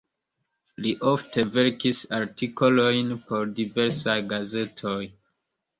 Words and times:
Li 0.85 0.93
ofte 1.11 1.43
verkis 1.59 2.01
artikolojn 2.21 3.15
por 3.29 3.55
diversaj 3.61 4.19
gazetoj. 4.35 5.01